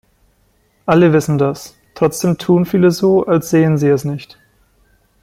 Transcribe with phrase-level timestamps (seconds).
[0.87, 4.39] Alle wissen das, trotzdem tun viele so, als sähen sie es nicht.